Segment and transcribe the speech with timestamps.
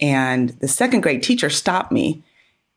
[0.00, 2.22] And the second grade teacher stopped me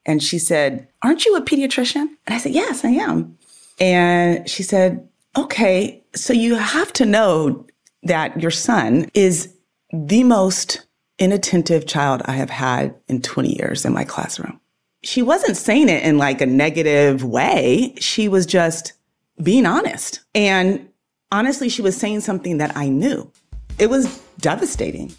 [0.06, 2.08] and she said, Aren't you a pediatrician?
[2.26, 3.38] And I said, Yes, I am.
[3.80, 7.66] And she said, Okay, so you have to know
[8.04, 9.54] that your son is
[9.94, 10.86] the most
[11.20, 14.60] inattentive child I have had in 20 years in my classroom.
[15.04, 17.94] She wasn't saying it in like a negative way.
[18.00, 18.94] She was just
[19.42, 20.22] being honest.
[20.34, 20.88] And
[21.32, 23.32] honestly, she was saying something that I knew.
[23.80, 25.14] It was devastating.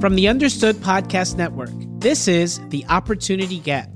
[0.00, 1.68] From the Understood Podcast Network,
[2.00, 3.90] this is The Opportunity Gap.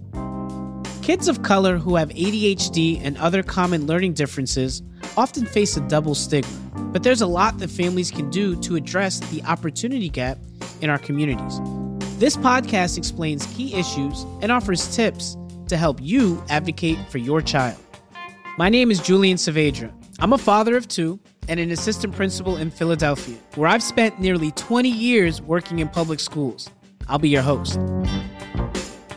[1.00, 4.82] Kids of color who have ADHD and other common learning differences
[5.16, 6.50] often face a double stigma,
[6.92, 10.36] but there's a lot that families can do to address the opportunity gap
[10.82, 11.58] in our communities.
[12.18, 17.78] This podcast explains key issues and offers tips to help you advocate for your child.
[18.58, 19.90] My name is Julian Saavedra.
[20.18, 24.50] I'm a father of two and an assistant principal in Philadelphia, where I've spent nearly
[24.52, 26.70] 20 years working in public schools.
[27.08, 27.78] I'll be your host.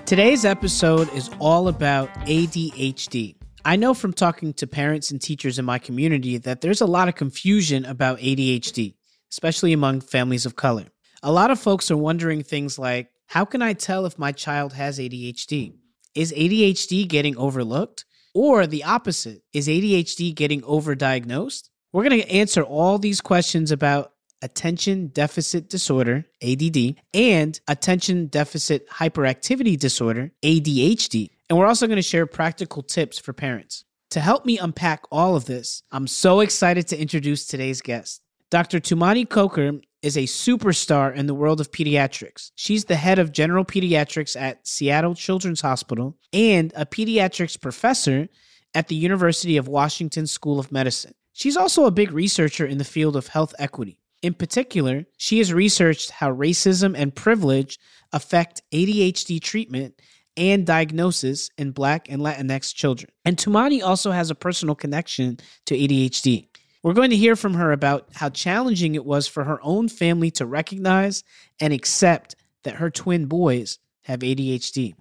[0.05, 3.35] Today's episode is all about ADHD.
[3.65, 7.09] I know from talking to parents and teachers in my community that there's a lot
[7.09, 8.93] of confusion about ADHD,
[9.31, 10.85] especially among families of color.
[11.23, 14.71] A lot of folks are wondering things like how can I tell if my child
[14.73, 15.73] has ADHD?
[16.15, 18.05] Is ADHD getting overlooked?
[18.33, 21.69] Or the opposite, is ADHD getting overdiagnosed?
[21.93, 28.89] We're going to answer all these questions about attention deficit disorder, ADD, and attention deficit
[28.89, 31.29] hyperactivity disorder, ADHD.
[31.49, 33.85] And we're also going to share practical tips for parents.
[34.11, 38.21] To help me unpack all of this, I'm so excited to introduce today's guest.
[38.49, 38.79] Dr.
[38.79, 42.51] Tumaini Coker is a superstar in the world of pediatrics.
[42.55, 48.29] She's the head of general pediatrics at Seattle Children's Hospital and a pediatrics professor
[48.73, 51.13] at the University of Washington School of Medicine.
[51.37, 53.99] She's also a big researcher in the field of health equity.
[54.23, 57.77] In particular, she has researched how racism and privilege
[58.11, 60.01] affect ADHD treatment
[60.35, 63.11] and diagnosis in Black and Latinx children.
[63.23, 65.37] And Tumaini also has a personal connection
[65.67, 66.47] to ADHD.
[66.81, 70.31] We're going to hear from her about how challenging it was for her own family
[70.31, 71.23] to recognize
[71.59, 74.95] and accept that her twin boys have ADHD.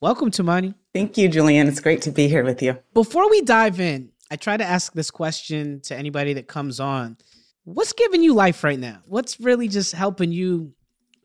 [0.00, 0.74] Welcome, Tumaini.
[0.92, 1.68] Thank you, Julian.
[1.68, 2.76] It's great to be here with you.
[2.94, 7.18] Before we dive in, I try to ask this question to anybody that comes on.
[7.64, 9.02] What's giving you life right now?
[9.04, 10.72] What's really just helping you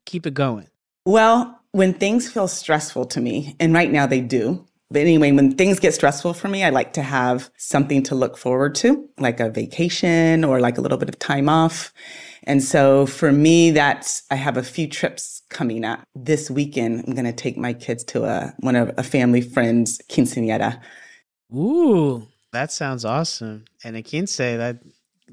[0.06, 0.68] keep it going?
[1.06, 4.66] Well, when things feel stressful to me, and right now they do.
[4.92, 8.38] But anyway, when things get stressful for me, I like to have something to look
[8.38, 11.94] forward to, like a vacation or like a little bit of time off.
[12.44, 16.02] And so for me, that's, I have a few trips coming up.
[16.14, 20.02] This weekend, I'm going to take my kids to a, one of a family friend's
[20.10, 20.82] quinceanera.
[21.56, 23.66] Ooh, that sounds awesome.
[23.84, 24.80] And I can say that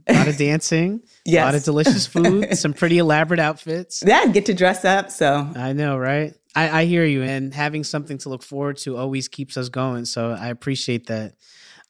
[0.06, 1.42] a lot of dancing, yes.
[1.42, 4.02] a lot of delicious food, some pretty elaborate outfits.
[4.06, 5.10] Yeah, get to dress up.
[5.10, 6.34] So I know, right?
[6.54, 7.22] I, I hear you.
[7.22, 10.04] And having something to look forward to always keeps us going.
[10.04, 11.34] So I appreciate that.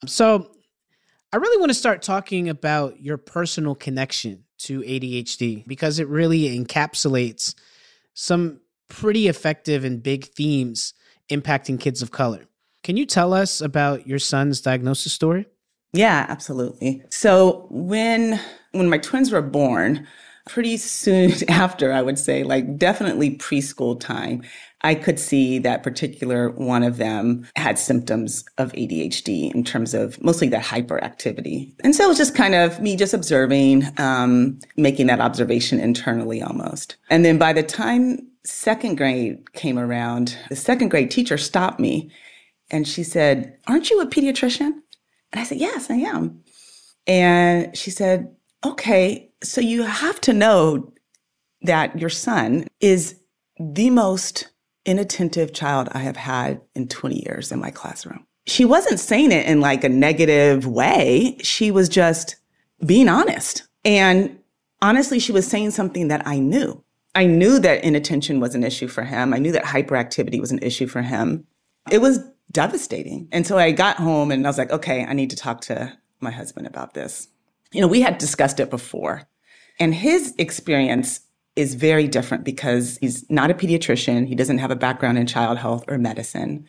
[0.06, 0.52] So
[1.32, 6.56] I really want to start talking about your personal connection to ADHD because it really
[6.56, 7.56] encapsulates
[8.14, 10.94] some pretty effective and big themes
[11.28, 12.46] impacting kids of color.
[12.84, 15.46] Can you tell us about your son's diagnosis story?
[15.94, 17.02] Yeah, absolutely.
[17.08, 18.38] So when
[18.72, 20.06] when my twins were born,
[20.46, 24.42] pretty soon after, I would say, like definitely preschool time,
[24.82, 30.22] I could see that particular one of them had symptoms of ADHD in terms of
[30.22, 31.72] mostly that hyperactivity.
[31.82, 36.42] And so it was just kind of me just observing, um, making that observation internally
[36.42, 36.96] almost.
[37.08, 42.10] And then by the time second grade came around, the second grade teacher stopped me
[42.70, 44.72] and she said, Aren't you a pediatrician?
[45.32, 46.42] And I said, Yes, I am.
[47.06, 50.92] And she said, Okay, so you have to know
[51.62, 53.20] that your son is
[53.58, 54.50] the most
[54.86, 58.26] inattentive child I have had in 20 years in my classroom.
[58.46, 61.36] She wasn't saying it in like a negative way.
[61.42, 62.36] She was just
[62.84, 63.66] being honest.
[63.84, 64.38] And
[64.82, 66.82] honestly, she was saying something that I knew.
[67.14, 69.32] I knew that inattention was an issue for him.
[69.32, 71.46] I knew that hyperactivity was an issue for him.
[71.90, 72.18] It was
[72.52, 73.28] devastating.
[73.32, 75.96] And so I got home and I was like, okay, I need to talk to
[76.20, 77.28] my husband about this.
[77.72, 79.22] You know, we had discussed it before,
[79.80, 81.20] and his experience
[81.56, 84.26] is very different because he's not a pediatrician.
[84.26, 86.66] He doesn't have a background in child health or medicine.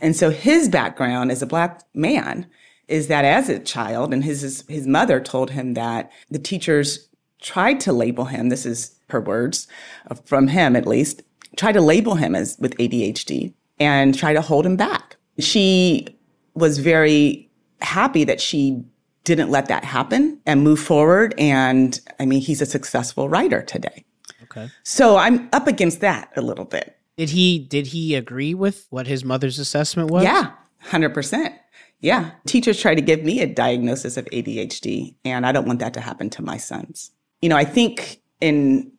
[0.00, 2.46] And so his background as a black man
[2.88, 7.08] is that as a child, and his, his mother told him that the teachers
[7.40, 9.66] tried to label him, this is her words
[10.10, 11.22] uh, from him at least,
[11.56, 15.16] tried to label him as with ADHD and try to hold him back.
[15.38, 16.06] She
[16.54, 17.50] was very
[17.80, 18.82] happy that she
[19.24, 21.34] didn't let that happen and move forward.
[21.38, 24.04] And I mean, he's a successful writer today.
[24.44, 24.70] Okay.
[24.82, 26.96] So I'm up against that a little bit.
[27.16, 30.24] Did he did he agree with what his mother's assessment was?
[30.24, 30.52] Yeah,
[30.86, 31.54] 100%.
[32.00, 32.32] Yeah.
[32.46, 36.00] Teachers try to give me a diagnosis of ADHD, and I don't want that to
[36.00, 37.12] happen to my sons.
[37.40, 38.92] You know, I think in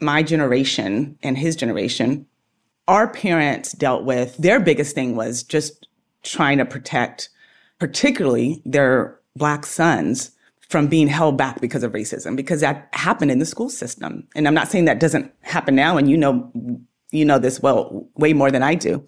[0.00, 2.26] my generation and his generation,
[2.88, 5.86] our parents dealt with their biggest thing was just
[6.22, 7.28] trying to protect,
[7.78, 10.32] particularly their black sons
[10.68, 14.26] from being held back because of racism, because that happened in the school system.
[14.36, 16.50] And I'm not saying that doesn't happen now, and you know,
[17.10, 19.04] you know this well, way more than I do.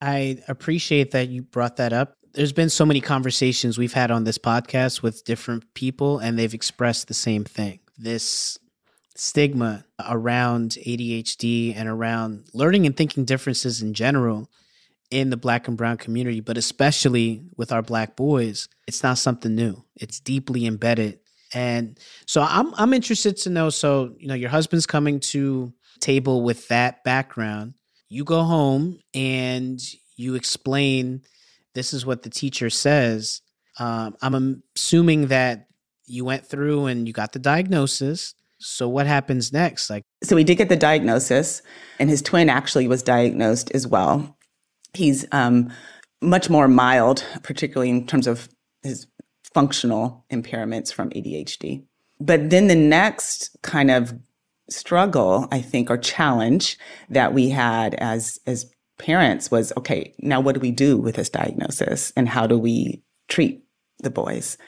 [0.00, 2.14] I appreciate that you brought that up.
[2.32, 6.54] There's been so many conversations we've had on this podcast with different people, and they've
[6.54, 7.80] expressed the same thing.
[7.98, 8.56] This
[9.20, 14.50] stigma around ADHD and around learning and thinking differences in general
[15.10, 19.54] in the black and brown community, but especially with our black boys, it's not something
[19.54, 19.84] new.
[19.94, 21.18] It's deeply embedded.
[21.52, 26.42] And so I'm I'm interested to know so, you know, your husband's coming to table
[26.42, 27.74] with that background.
[28.08, 29.78] You go home and
[30.16, 31.22] you explain
[31.74, 33.42] this is what the teacher says.
[33.78, 35.66] Um, I'm assuming that
[36.06, 38.34] you went through and you got the diagnosis.
[38.60, 39.90] So what happens next?
[39.90, 41.62] Like So we did get the diagnosis
[41.98, 44.36] and his twin actually was diagnosed as well
[44.94, 45.72] he's um,
[46.20, 48.48] much more mild, particularly in terms of
[48.82, 49.06] his
[49.54, 51.84] functional impairments from ADHD.
[52.20, 54.14] But then the next kind of
[54.68, 56.78] struggle, I think, or challenge
[57.08, 61.30] that we had as as parents was okay, now what do we do with this
[61.30, 63.64] diagnosis and how do we treat
[64.00, 64.58] the boys?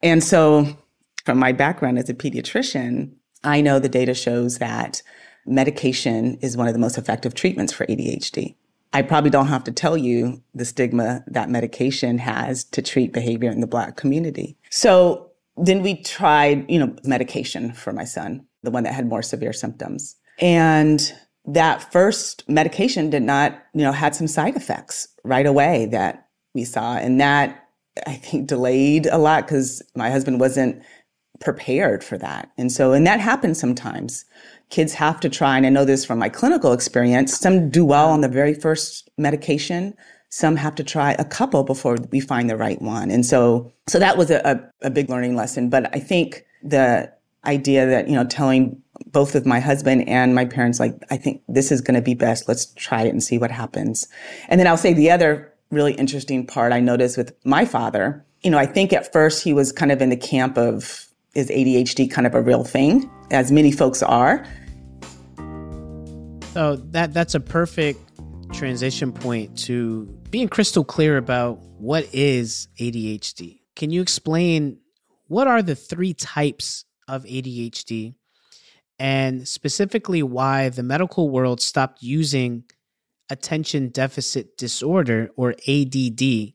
[0.00, 0.78] And so
[1.28, 3.12] from my background as a pediatrician,
[3.44, 5.02] I know the data shows that
[5.44, 8.54] medication is one of the most effective treatments for ADHD.
[8.94, 13.50] I probably don't have to tell you the stigma that medication has to treat behavior
[13.50, 14.56] in the Black community.
[14.70, 19.20] So then we tried, you know, medication for my son, the one that had more
[19.20, 20.16] severe symptoms.
[20.38, 21.12] And
[21.44, 26.64] that first medication did not, you know, had some side effects right away that we
[26.64, 26.96] saw.
[26.96, 27.68] And that
[28.06, 30.82] I think delayed a lot because my husband wasn't
[31.40, 32.50] prepared for that.
[32.58, 34.24] And so, and that happens sometimes
[34.70, 38.08] kids have to try, and I know this from my clinical experience, some do well
[38.10, 39.94] on the very first medication.
[40.30, 43.10] Some have to try a couple before we find the right one.
[43.10, 45.70] And so, so that was a, a, big learning lesson.
[45.70, 47.10] But I think the
[47.46, 51.42] idea that, you know, telling both of my husband and my parents, like, I think
[51.48, 52.46] this is going to be best.
[52.46, 54.06] Let's try it and see what happens.
[54.48, 58.50] And then I'll say the other really interesting part I noticed with my father, you
[58.50, 61.07] know, I think at first he was kind of in the camp of
[61.38, 64.44] is ADHD kind of a real thing, as many folks are.
[66.52, 68.00] So that that's a perfect
[68.52, 73.60] transition point to being crystal clear about what is ADHD.
[73.76, 74.78] Can you explain
[75.28, 78.14] what are the three types of ADHD
[78.98, 82.64] and specifically why the medical world stopped using
[83.30, 86.54] attention deficit disorder or ADD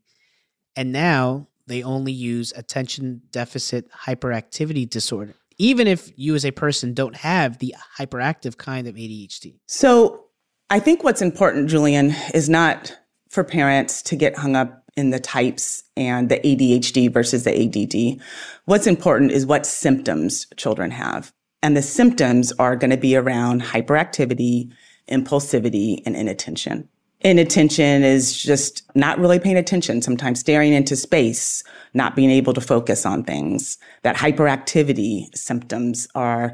[0.75, 6.93] and now they only use attention deficit hyperactivity disorder even if you as a person
[6.93, 9.59] don't have the hyperactive kind of ADHD?
[9.67, 10.25] So
[10.69, 12.97] I think what's important, Julian, is not
[13.29, 18.21] for parents to get hung up in the types and the ADHD versus the ADD.
[18.65, 21.33] What's important is what symptoms children have.
[21.63, 24.71] And the symptoms are going to be around hyperactivity,
[25.09, 26.89] impulsivity, and inattention.
[27.23, 31.63] Inattention is just not really paying attention, sometimes staring into space,
[31.93, 33.77] not being able to focus on things.
[34.01, 36.53] That hyperactivity symptoms are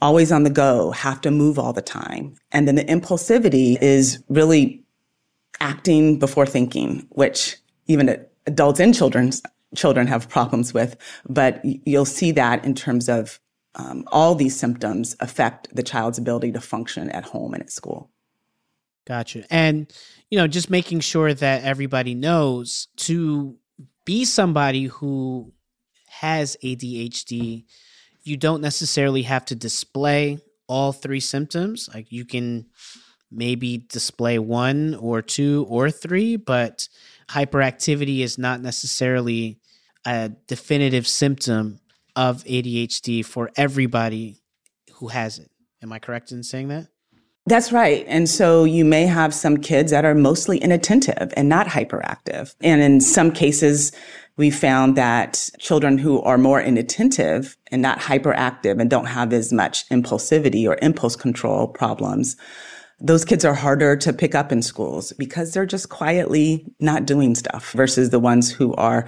[0.00, 2.36] always on the go, have to move all the time.
[2.52, 4.84] And then the impulsivity is really
[5.60, 7.56] acting before thinking, which
[7.86, 9.42] even adults and children's
[9.74, 10.96] children have problems with.
[11.28, 13.40] But you'll see that in terms of
[13.76, 18.10] um, all these symptoms affect the child's ability to function at home and at school.
[19.06, 19.44] Gotcha.
[19.50, 19.92] And,
[20.30, 23.56] you know, just making sure that everybody knows to
[24.04, 25.52] be somebody who
[26.08, 27.64] has ADHD,
[28.22, 31.88] you don't necessarily have to display all three symptoms.
[31.92, 32.66] Like you can
[33.30, 36.88] maybe display one or two or three, but
[37.28, 39.58] hyperactivity is not necessarily
[40.06, 41.80] a definitive symptom
[42.16, 44.40] of ADHD for everybody
[44.94, 45.50] who has it.
[45.82, 46.88] Am I correct in saying that?
[47.46, 48.04] That's right.
[48.08, 52.54] And so you may have some kids that are mostly inattentive and not hyperactive.
[52.62, 53.92] And in some cases,
[54.36, 59.52] we found that children who are more inattentive and not hyperactive and don't have as
[59.52, 62.36] much impulsivity or impulse control problems,
[62.98, 67.34] those kids are harder to pick up in schools because they're just quietly not doing
[67.34, 69.06] stuff versus the ones who are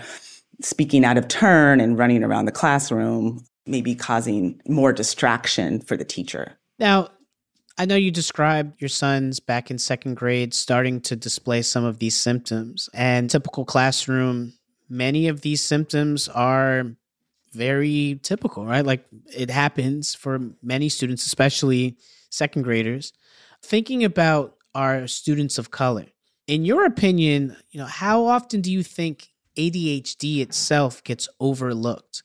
[0.60, 6.04] speaking out of turn and running around the classroom, maybe causing more distraction for the
[6.04, 6.58] teacher.
[6.78, 7.08] Now,
[7.78, 11.98] I know you described your sons back in second grade starting to display some of
[11.98, 12.88] these symptoms.
[12.94, 14.54] And typical classroom,
[14.88, 16.84] many of these symptoms are
[17.52, 18.84] very typical, right?
[18.84, 19.04] Like
[19.34, 21.96] it happens for many students, especially
[22.30, 23.12] second graders.
[23.62, 26.06] Thinking about our students of color,
[26.46, 32.22] in your opinion, you know, how often do you think ADHD itself gets overlooked?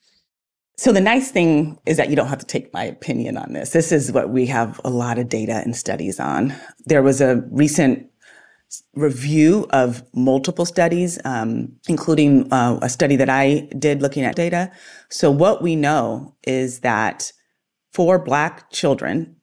[0.81, 3.69] So the nice thing is that you don't have to take my opinion on this.
[3.69, 6.55] This is what we have a lot of data and studies on.
[6.87, 8.09] There was a recent
[8.95, 14.71] review of multiple studies, um, including uh, a study that I did looking at data.
[15.09, 17.31] So what we know is that
[17.93, 19.35] for Black children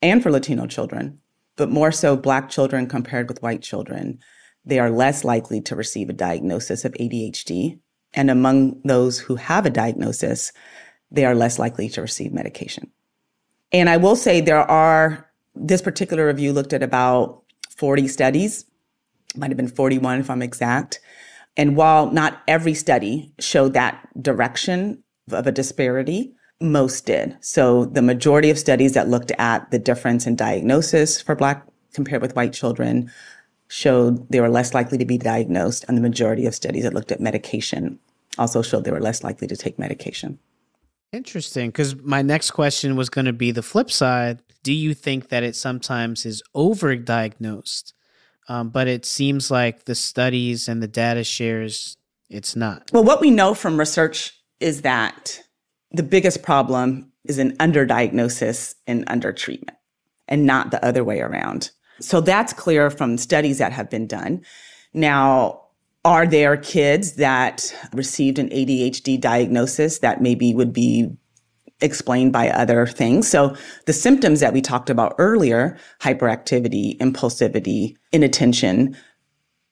[0.00, 1.18] and for Latino children,
[1.56, 4.20] but more so Black children compared with white children,
[4.64, 7.80] they are less likely to receive a diagnosis of ADHD.
[8.14, 10.52] And among those who have a diagnosis,
[11.10, 12.90] they are less likely to receive medication.
[13.72, 17.42] And I will say there are, this particular review looked at about
[17.76, 18.64] 40 studies,
[19.36, 21.00] might have been 41 if I'm exact.
[21.56, 27.36] And while not every study showed that direction of a disparity, most did.
[27.40, 32.22] So the majority of studies that looked at the difference in diagnosis for Black compared
[32.22, 33.10] with white children
[33.68, 37.12] showed they were less likely to be diagnosed, and the majority of studies that looked
[37.12, 37.98] at medication
[38.38, 40.38] also showed they were less likely to take medication.
[41.12, 44.40] Interesting, because my next question was going to be the flip side.
[44.62, 47.92] Do you think that it sometimes is overdiagnosed?
[48.48, 51.96] Um, but it seems like the studies and the data shares
[52.30, 52.90] it's not.
[52.92, 55.40] Well, what we know from research is that
[55.92, 59.76] the biggest problem is an underdiagnosis and undertreatment,
[60.26, 61.70] and not the other way around.
[62.00, 64.42] So that's clear from studies that have been done.
[64.94, 65.62] Now,
[66.04, 71.10] are there kids that received an ADHD diagnosis that maybe would be
[71.80, 73.28] explained by other things?
[73.28, 78.96] So the symptoms that we talked about earlier, hyperactivity, impulsivity, inattention,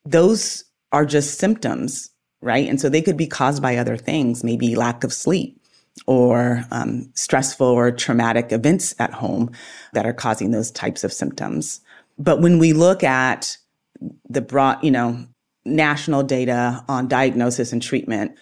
[0.05, 2.69] those are just symptoms, right?
[2.69, 5.61] And so they could be caused by other things, maybe lack of sleep
[6.07, 9.51] or um, stressful or traumatic events at home
[9.95, 11.81] that are causing those types of symptoms.
[12.19, 13.57] But when we look at
[14.29, 15.27] the broad, you know,
[15.65, 18.33] national data on diagnosis and treatment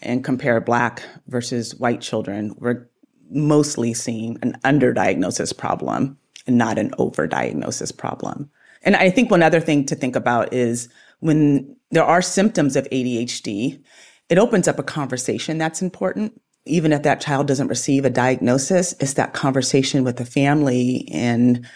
[0.00, 2.88] and compare Black versus white children, we're
[3.30, 8.50] mostly seeing an underdiagnosis problem and not an overdiagnosis problem.
[8.82, 10.88] And I think one other thing to think about is
[11.20, 13.82] when there are symptoms of ADHD,
[14.28, 16.40] it opens up a conversation that's important.
[16.66, 21.66] Even if that child doesn't receive a diagnosis, it's that conversation with the family and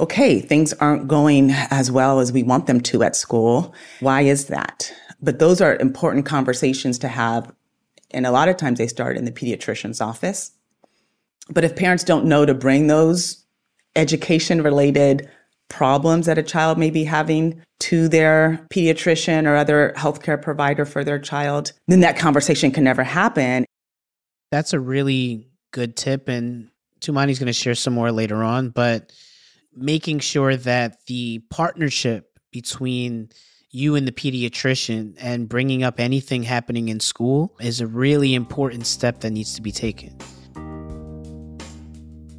[0.00, 3.74] okay, things aren't going as well as we want them to at school.
[4.00, 4.92] Why is that?
[5.20, 7.52] But those are important conversations to have.
[8.10, 10.52] And a lot of times they start in the pediatrician's office.
[11.48, 13.44] But if parents don't know to bring those
[13.96, 15.28] education related
[15.68, 21.02] problems that a child may be having to their pediatrician or other healthcare provider for
[21.02, 23.64] their child, then that conversation can never happen.
[24.50, 26.28] That's a really good tip.
[26.28, 26.68] And
[27.00, 28.70] Tumaini's going to share some more later on.
[28.70, 29.12] But
[29.74, 33.30] making sure that the partnership between
[33.70, 38.86] you and the pediatrician and bringing up anything happening in school is a really important
[38.86, 40.16] step that needs to be taken.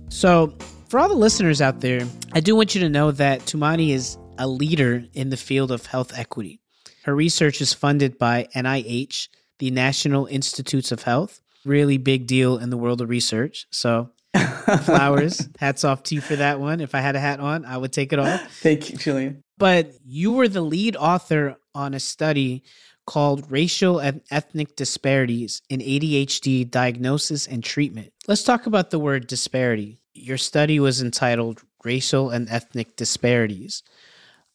[0.09, 0.55] So,
[0.89, 4.15] for all the listeners out there, I do want you to know that Tumaini is
[4.37, 6.61] a leader in the field of health equity.
[7.03, 11.41] Her research is funded by NIH, the National Institutes of Health.
[11.65, 13.65] Really big deal in the world of research.
[13.71, 14.11] So,
[14.83, 15.47] flowers.
[15.59, 16.81] Hats off to you for that one.
[16.81, 18.41] If I had a hat on, I would take it off.
[18.61, 19.43] Thank you, Julian.
[19.57, 22.63] But you were the lead author on a study
[23.05, 28.11] called Racial and Ethnic Disparities in ADHD Diagnosis and Treatment.
[28.27, 29.99] Let's talk about the word disparity.
[30.13, 33.83] Your study was entitled Racial and Ethnic Disparities.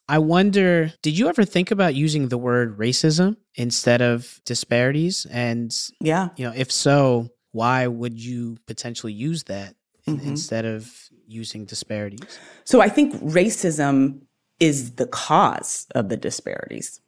[0.08, 5.26] I wonder, did you ever think about using the word racism instead of disparities?
[5.30, 7.28] And yeah, you know, if so,
[7.58, 9.74] why would you potentially use that
[10.06, 10.28] mm-hmm.
[10.28, 12.38] instead of using disparities?
[12.62, 14.20] So I think racism
[14.60, 17.00] is the cause of the disparities.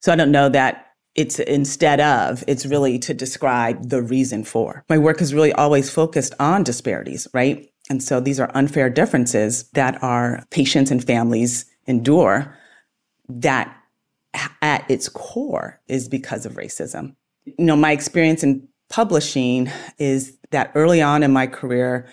[0.00, 4.84] So I don't know that it's instead of, it's really to describe the reason for.
[4.90, 7.66] My work is really always focused on disparities, right?
[7.88, 12.54] And so these are unfair differences that our patients and families endure
[13.30, 13.74] that
[14.60, 17.16] at its core is because of racism.
[17.46, 22.06] You know, my experience in publishing is that early on in my career,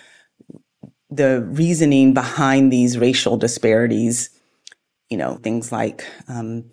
[1.10, 4.30] the reasoning behind these racial disparities,
[5.10, 6.64] you know, things like um,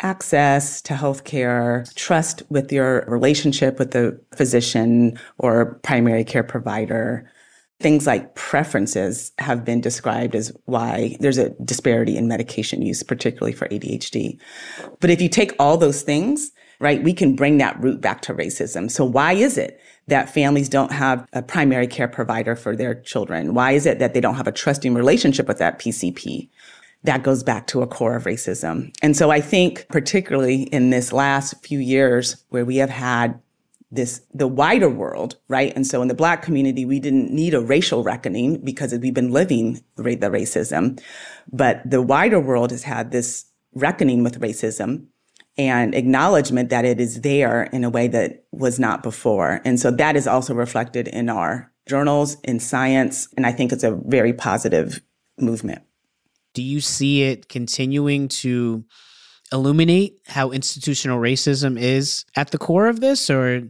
[0.00, 7.30] access to healthcare, trust with your relationship with the physician or primary care provider.
[7.80, 13.52] Things like preferences have been described as why there's a disparity in medication use, particularly
[13.52, 14.38] for ADHD.
[15.00, 18.34] But if you take all those things, right, we can bring that root back to
[18.34, 18.90] racism.
[18.90, 23.54] So why is it that families don't have a primary care provider for their children?
[23.54, 26.48] Why is it that they don't have a trusting relationship with that PCP?
[27.04, 28.92] That goes back to a core of racism.
[29.02, 33.40] And so I think particularly in this last few years where we have had
[33.90, 37.60] this the wider world right and so in the black community we didn't need a
[37.60, 41.00] racial reckoning because we've been living the racism
[41.50, 45.06] but the wider world has had this reckoning with racism
[45.58, 49.60] and acknowledgement that it is there in a way that was not before.
[49.64, 53.82] And so that is also reflected in our journals, in science, and I think it's
[53.82, 55.02] a very positive
[55.38, 55.82] movement.
[56.54, 58.84] Do you see it continuing to
[59.52, 63.62] illuminate how institutional racism is at the core of this, or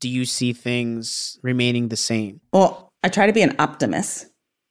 [0.00, 2.40] do you see things remaining the same?
[2.52, 4.26] Well, I try to be an optimist.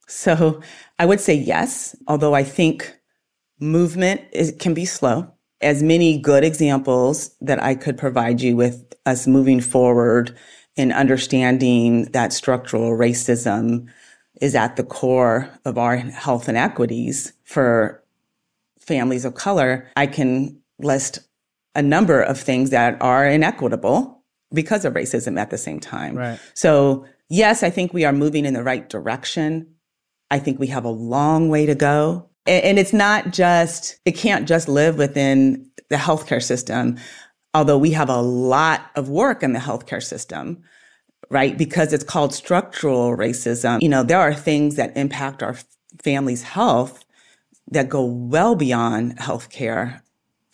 [0.08, 0.62] So
[1.00, 2.96] I would say yes, although I think
[3.60, 8.94] movement is, can be slow as many good examples that I could provide you with
[9.06, 10.36] us moving forward
[10.76, 13.88] in understanding that structural racism
[14.42, 18.04] is at the core of our health inequities for
[18.80, 21.20] families of color, I can list
[21.76, 26.16] a number of things that are inequitable because of racism at the same time.
[26.16, 26.40] Right.
[26.54, 29.76] So, yes, I think we are moving in the right direction.
[30.30, 32.30] I think we have a long way to go.
[32.46, 36.98] And it's not just, it can't just live within the healthcare system,
[37.54, 40.62] although we have a lot of work in the healthcare system,
[41.30, 41.58] right?
[41.58, 43.82] Because it's called structural racism.
[43.82, 45.56] You know, there are things that impact our
[46.02, 47.06] family's health
[47.72, 50.02] that go well beyond healthcare.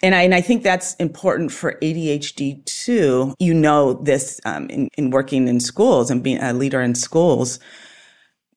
[0.04, 3.34] And I, and I think that's important for ADHD too.
[3.40, 7.60] You know this um, in, in working in schools and being a leader in schools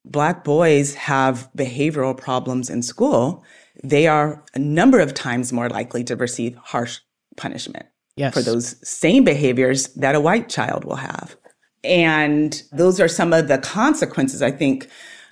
[0.05, 3.45] Black boys have behavioral problems in school,
[3.83, 7.01] they are a number of times more likely to receive harsh
[7.37, 8.35] punishment yes.
[8.35, 11.37] for those same behaviors that a white child will have.
[11.85, 14.89] And those are some of the consequences, I think,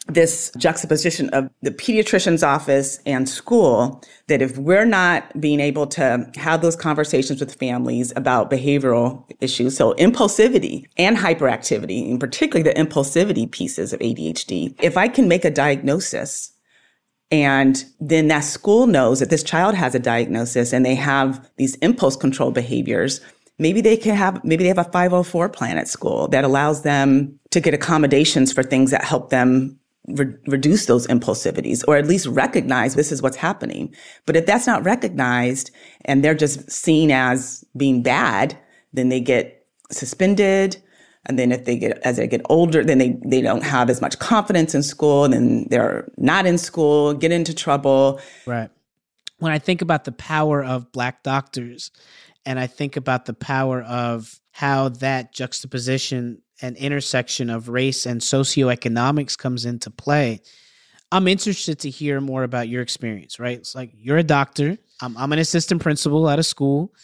[0.07, 6.29] this juxtaposition of the pediatrician's office and school that if we're not being able to
[6.37, 12.79] have those conversations with families about behavioral issues, so impulsivity and hyperactivity, and particularly the
[12.79, 16.53] impulsivity pieces of ADHD, if I can make a diagnosis
[17.31, 21.77] and then that school knows that this child has a diagnosis and they have these
[21.77, 23.21] impulse control behaviors,
[23.59, 27.39] maybe they can have maybe they have a 504 plan at school that allows them
[27.51, 29.79] to get accommodations for things that help them
[30.15, 33.95] re- reduce those impulsivities or at least recognize this is what's happening.
[34.27, 35.71] But if that's not recognized
[36.05, 38.59] and they're just seen as being bad,
[38.93, 40.77] then they get suspended.
[41.27, 44.01] And then if they get, as they get older, then they, they don't have as
[44.01, 48.21] much confidence in school then they're not in school, get into trouble.
[48.47, 48.71] Right.
[49.39, 51.91] When I think about the power of black doctors
[52.47, 58.21] and I think about the power of how that juxtaposition and intersection of race and
[58.21, 60.41] socioeconomics comes into play.
[61.13, 63.59] I'm interested to hear more about your experience, right?
[63.59, 66.95] It's like you're a doctor, I'm, I'm an assistant principal at a school.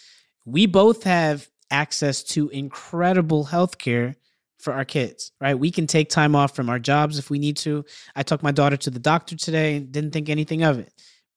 [0.45, 4.15] We both have access to incredible healthcare
[4.59, 5.59] for our kids, right?
[5.59, 7.85] We can take time off from our jobs if we need to.
[8.15, 10.93] I took my daughter to the doctor today and didn't think anything of it.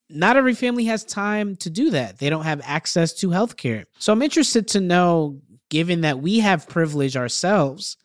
[0.10, 2.18] Not every family has time to do that.
[2.18, 3.86] They don't have access to healthcare.
[4.00, 7.98] So I'm interested to know, given that we have privilege ourselves,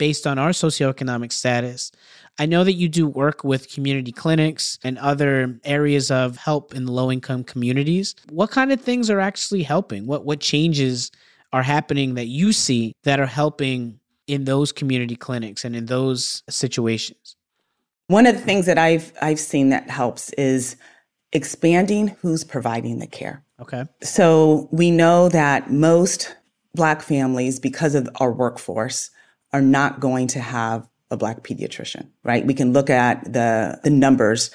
[0.00, 1.92] based on our socioeconomic status.
[2.38, 6.86] I know that you do work with community clinics and other areas of help in
[6.86, 8.16] low income communities.
[8.30, 10.06] What kind of things are actually helping?
[10.06, 11.10] What what changes
[11.52, 16.42] are happening that you see that are helping in those community clinics and in those
[16.48, 17.36] situations?
[18.06, 20.76] One of the things that I've I've seen that helps is
[21.34, 23.44] expanding who's providing the care.
[23.60, 23.84] Okay.
[24.02, 26.34] So we know that most
[26.74, 29.10] black families because of our workforce
[29.52, 32.46] are not going to have a black pediatrician, right?
[32.46, 34.50] We can look at the the numbers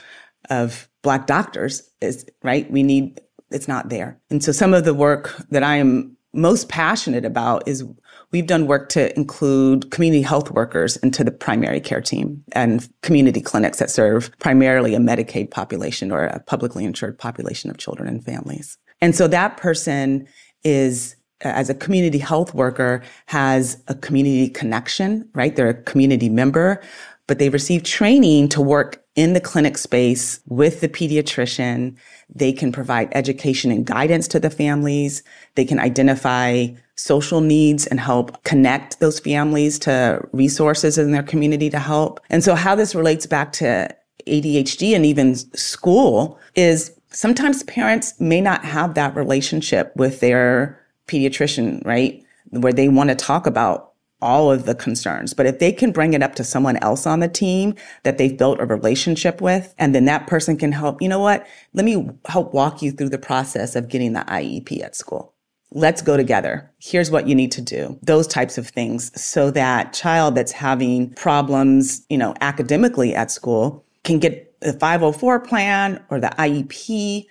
[0.50, 2.70] of black doctors is right.
[2.72, 3.20] We need
[3.52, 4.20] it's not there.
[4.30, 7.84] And so some of the work that I am most passionate about is
[8.32, 13.42] we've done work to include community health workers into the primary care team and community
[13.42, 18.26] clinics that serve primarily a Medicaid population or a publicly insured population of children and
[18.26, 18.78] families.
[19.00, 20.28] And so that person
[20.64, 25.56] is as a community health worker has a community connection, right?
[25.56, 26.82] They're a community member,
[27.28, 31.96] but they receive training to work in the clinic space with the pediatrician.
[32.34, 35.24] They can provide education and guidance to the families.
[35.56, 41.70] They can identify social needs and help connect those families to resources in their community
[41.70, 42.20] to help.
[42.30, 43.94] And so how this relates back to
[44.28, 51.86] ADHD and even school is sometimes parents may not have that relationship with their pediatrician,
[51.86, 52.24] right?
[52.50, 55.34] Where they want to talk about all of the concerns.
[55.34, 58.36] But if they can bring it up to someone else on the team that they've
[58.36, 61.46] built a relationship with, and then that person can help, you know what?
[61.74, 65.34] Let me help walk you through the process of getting the IEP at school.
[65.72, 66.72] Let's go together.
[66.80, 68.00] Here's what you need to do.
[68.02, 73.86] Those types of things so that child that's having problems, you know, academically at school
[74.04, 77.26] can get the 504 plan or the IEP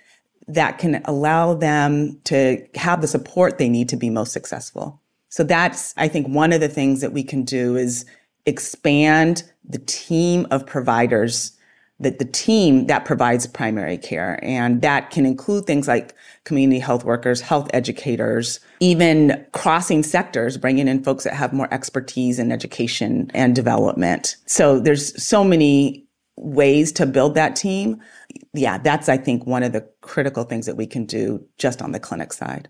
[0.47, 5.01] that can allow them to have the support they need to be most successful.
[5.29, 8.05] So that's, I think, one of the things that we can do is
[8.45, 11.51] expand the team of providers
[11.99, 14.37] that the team that provides primary care.
[14.43, 20.87] And that can include things like community health workers, health educators, even crossing sectors, bringing
[20.87, 24.35] in folks that have more expertise in education and development.
[24.45, 26.05] So there's so many
[26.37, 28.01] ways to build that team.
[28.53, 31.91] Yeah, that's, I think, one of the critical things that we can do just on
[31.91, 32.67] the clinic side.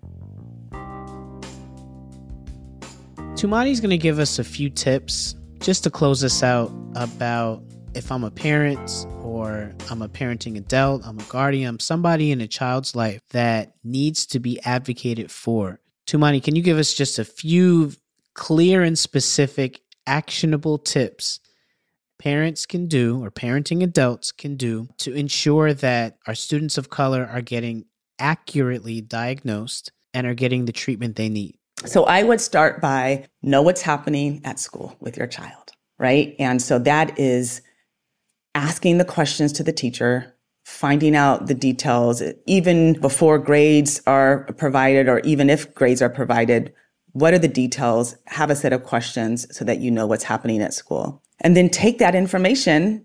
[3.36, 7.62] Tumaini's going to give us a few tips just to close us out about
[7.94, 12.40] if I'm a parent or I'm a parenting adult, I'm a guardian, I'm somebody in
[12.40, 15.80] a child's life that needs to be advocated for.
[16.06, 17.92] Tumaini, can you give us just a few
[18.34, 21.40] clear and specific actionable tips
[22.18, 27.28] parents can do or parenting adults can do to ensure that our students of color
[27.30, 27.84] are getting
[28.18, 31.58] accurately diagnosed and are getting the treatment they need?
[31.84, 36.34] So I would start by know what's happening at school with your child, right?
[36.38, 37.60] And so that is
[38.54, 45.08] asking the questions to the teacher, finding out the details, even before grades are provided
[45.08, 46.72] or even if grades are provided.
[47.12, 48.16] What are the details?
[48.26, 51.22] Have a set of questions so that you know what's happening at school.
[51.40, 53.04] And then take that information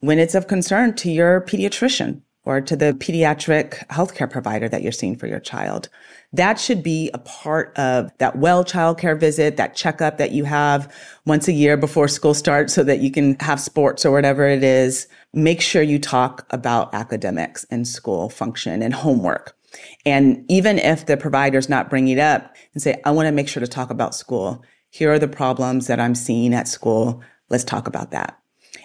[0.00, 4.90] when it's of concern to your pediatrician or to the pediatric healthcare provider that you're
[4.90, 5.88] seeing for your child.
[6.32, 10.92] That should be a part of that well childcare visit, that checkup that you have
[11.24, 14.64] once a year before school starts so that you can have sports or whatever it
[14.64, 15.06] is.
[15.32, 19.56] Make sure you talk about academics and school function and homework.
[20.04, 23.48] And even if the provider's not bringing it up and say, I want to make
[23.48, 24.64] sure to talk about school.
[24.90, 27.22] Here are the problems that I'm seeing at school.
[27.52, 28.38] Let's talk about that.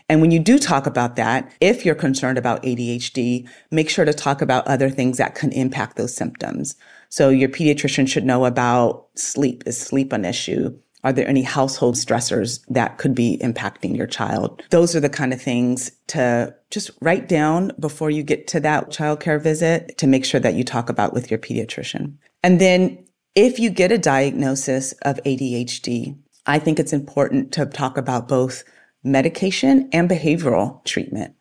[0.10, 4.14] And when you do talk about that, if you're concerned about ADHD, make sure to
[4.14, 6.76] talk about other things that can impact those symptoms.
[7.10, 9.64] So your pediatrician should know about sleep.
[9.66, 10.78] Is sleep an issue?
[11.04, 14.64] Are there any household stressors that could be impacting your child?
[14.72, 18.90] Those are the kind of things to just write down before you get to that
[18.90, 22.16] childcare visit to make sure that you talk about with your pediatrician.
[22.44, 27.98] And then if you get a diagnosis of ADHD, I think it's important to talk
[27.98, 28.64] about both
[29.04, 31.36] medication and behavioral treatment.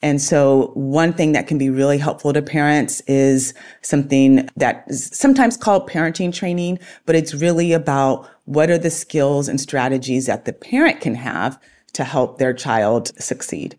[0.00, 5.10] And so one thing that can be really helpful to parents is something that is
[5.12, 10.44] sometimes called parenting training, but it's really about what are the skills and strategies that
[10.44, 11.60] the parent can have
[11.94, 13.78] to help their child succeed.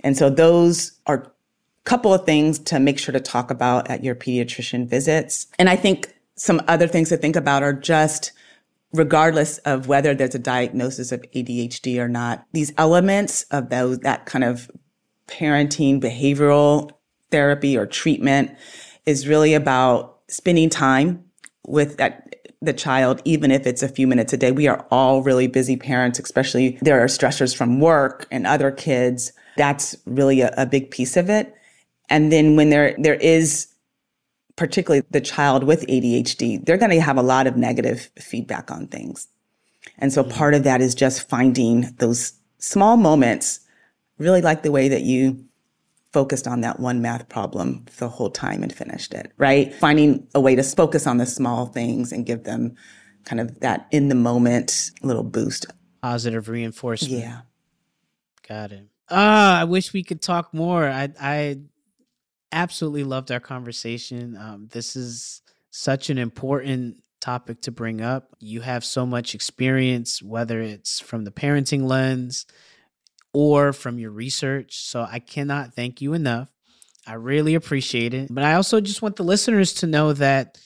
[0.00, 1.30] And so those are a
[1.84, 5.48] couple of things to make sure to talk about at your pediatrician visits.
[5.58, 8.32] And I think some other things to think about are just
[8.92, 14.26] regardless of whether there's a diagnosis of ADHD or not, these elements of those, that
[14.26, 14.70] kind of
[15.26, 16.90] parenting behavioral
[17.30, 18.50] therapy or treatment
[19.06, 21.24] is really about spending time
[21.66, 24.52] with that the child, even if it's a few minutes a day.
[24.52, 29.32] We are all really busy parents, especially there are stressors from work and other kids.
[29.56, 31.52] That's really a, a big piece of it.
[32.08, 33.71] And then when there there is
[34.62, 38.86] particularly the child with ADHD, they're going to have a lot of negative feedback on
[38.86, 39.26] things.
[39.98, 43.58] And so part of that is just finding those small moments,
[44.18, 45.44] really like the way that you
[46.12, 49.74] focused on that one math problem the whole time and finished it, right?
[49.74, 52.76] Finding a way to focus on the small things and give them
[53.24, 55.66] kind of that in the moment little boost.
[56.02, 57.14] Positive reinforcement.
[57.14, 57.40] Yeah.
[58.48, 58.86] Got it.
[59.10, 60.88] Ah, I wish we could talk more.
[60.88, 61.58] I I
[62.52, 64.36] absolutely loved our conversation.
[64.36, 68.34] Um, this is such an important topic to bring up.
[68.40, 72.46] You have so much experience, whether it's from the parenting lens
[73.32, 74.84] or from your research.
[74.84, 76.50] So I cannot thank you enough.
[77.06, 78.28] I really appreciate it.
[78.30, 80.58] But I also just want the listeners to know that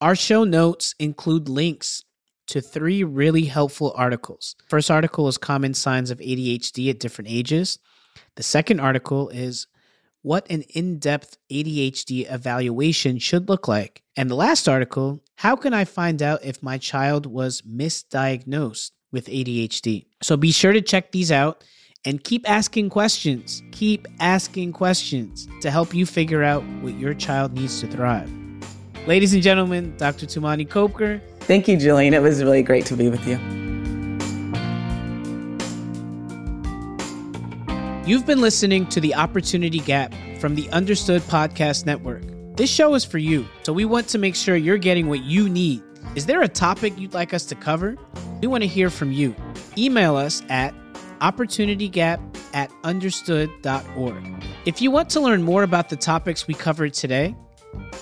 [0.00, 2.04] our show notes include links
[2.46, 4.56] to three really helpful articles.
[4.68, 7.78] First article is Common Signs of ADHD at Different Ages.
[8.36, 9.66] The second article is
[10.24, 14.02] what an in depth ADHD evaluation should look like.
[14.16, 19.26] And the last article, how can I find out if my child was misdiagnosed with
[19.26, 20.06] ADHD?
[20.22, 21.62] So be sure to check these out
[22.06, 23.62] and keep asking questions.
[23.72, 28.32] Keep asking questions to help you figure out what your child needs to thrive.
[29.06, 30.24] Ladies and gentlemen, Dr.
[30.24, 31.20] Tumaini Coker.
[31.40, 32.14] Thank you, Julian.
[32.14, 33.63] It was really great to be with you.
[38.06, 42.22] You've been listening to The Opportunity Gap from the Understood Podcast Network.
[42.54, 45.48] This show is for you, so we want to make sure you're getting what you
[45.48, 45.82] need.
[46.14, 47.96] Is there a topic you'd like us to cover?
[48.42, 49.34] We want to hear from you.
[49.78, 50.74] Email us at
[51.22, 52.20] opportunitygap
[52.52, 54.44] at understood.org.
[54.66, 57.34] If you want to learn more about the topics we covered today,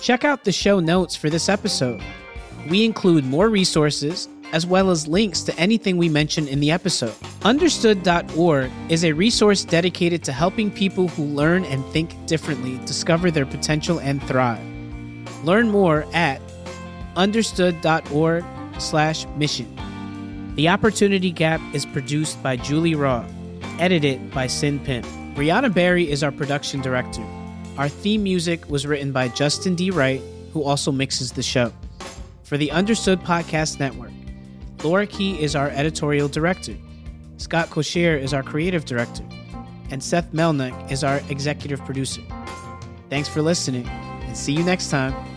[0.01, 2.03] check out the show notes for this episode.
[2.69, 7.13] We include more resources as well as links to anything we mention in the episode.
[7.43, 13.47] Understood.org is a resource dedicated to helping people who learn and think differently discover their
[13.47, 14.63] potential and thrive.
[15.43, 16.39] Learn more at
[17.15, 18.45] understood.org
[18.77, 19.67] slash mission.
[20.55, 23.27] The Opportunity Gap is produced by Julie Rawe,
[23.79, 25.03] edited by Sin Pim.
[25.33, 27.25] Brianna Barry is our production director.
[27.79, 29.89] Our theme music was written by Justin D.
[29.89, 30.21] Wright,
[30.53, 31.73] who also mixes the show.
[32.43, 34.12] For the Understood Podcast Network,
[34.83, 36.75] Laura Key is our editorial director.
[37.37, 39.23] Scott Cocchiere is our creative director.
[39.89, 42.21] And Seth Melnick is our executive producer.
[43.09, 45.32] Thanks for listening, and see you next time.